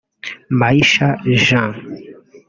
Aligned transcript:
Maisha 0.59 1.07
jean 1.45 1.69